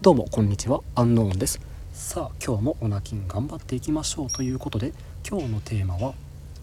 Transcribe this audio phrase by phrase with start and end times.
[0.00, 0.80] どうもこんにちは。
[0.94, 1.60] アンノーンです。
[1.92, 4.92] さあ今日もオナキン頑張っていきましょうということで
[5.28, 6.14] 今日のテーマは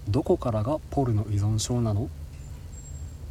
[0.07, 2.07] どこからがポルノ依存症なの？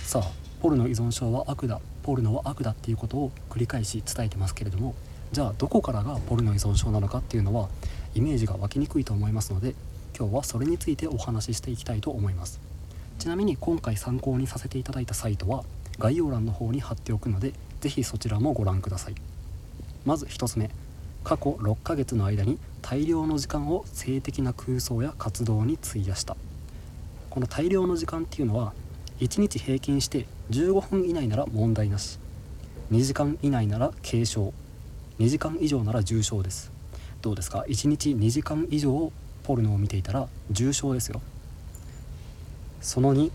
[0.01, 0.31] さあ
[0.61, 1.81] ポルノ依存症は悪だ。
[2.03, 4.95] ポルノは悪だっていうことを繰り返し伝えてますけれども
[5.33, 7.71] じゃあどこからがポルノ依存症なのかっていうのは
[8.15, 9.75] イメージが湧きにくいと思いますので
[10.15, 12.61] 今日はそれについてお話ししていきたいと思います。
[13.19, 15.65] ちなみに今回参考にさせていただいたサイトは
[15.99, 19.15] 概要欄の方に貼っておくので是非そちらもご覧ください。
[20.05, 20.71] まず1つ目。
[21.25, 26.37] 過去6ヶ月の間に大量の時間を性的な空想や活動に費やした。
[27.31, 28.75] この大量の時間っていうのは
[29.21, 32.19] 1日平均して15分以内なら問題なし。
[32.93, 34.53] 2時間以内なら軽症
[35.19, 36.71] 2時間以上なら重症です。
[37.23, 39.11] どうですか？1日2時間以上
[39.45, 41.23] ポルノを見ていたら重症ですよ。
[42.83, 43.31] その2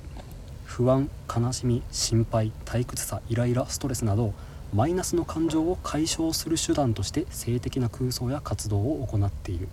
[0.65, 4.35] 不安悲しみ心配退屈さイライラストレスなど
[4.73, 9.67] マイナスの感情を解消する手段として性的な空想や活動を行っている。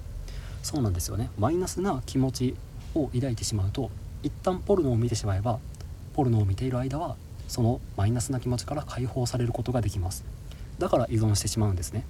[0.62, 1.30] そうなんですよね。
[1.38, 2.54] マイナスな気持ち
[2.94, 3.90] を抱いてしまうと
[4.22, 5.58] 一旦ポルノを見てしまえば
[6.14, 10.24] ポルノを見ている間はそのマイナスな気持ちから解放されることができます。
[10.78, 12.04] だから依存してしまうんですね。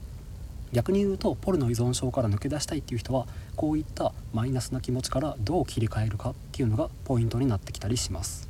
[0.73, 3.27] 逆に言うとポルノ依存症から抜け出したいっていう人は
[3.57, 8.49] こういったマイナスな気持ちからどう切り替えるかっていうのがポイントになってきたりします。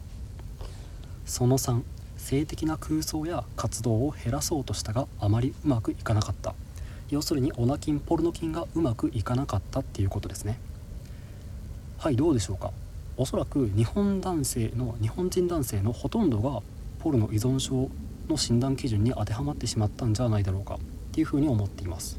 [1.25, 1.83] その3
[2.27, 6.55] 性的な空想や活動を減らそうとしたがあまりうまくいかなかった。
[7.09, 10.59] 要するにオナキンポルノ菌がうまくいかなかったっていうことですね。
[11.99, 12.73] はいどうでしょうか。
[13.17, 16.63] おそらく日本男性の日本人男性のほとんどが
[16.99, 17.89] ポルノ依存症
[18.29, 20.79] の診断基準に当てはまってしまったんじゃないだろうかっ
[21.13, 22.19] ていうふうに思っています。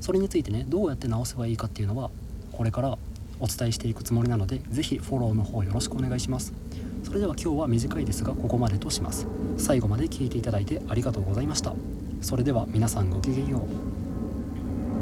[0.00, 2.10] それについてねどうやって直せばいいかっていうのは
[2.50, 2.98] これから
[3.42, 6.54] お伝えしていくつもりなので是非フォローの方よろしくお願いします。
[7.02, 9.26] それでは今日は短いですがここまでとします。
[9.58, 11.74] 最後まで聞いていただいてありがとうございました。
[12.20, 14.11] それでは皆さんごきげんよう。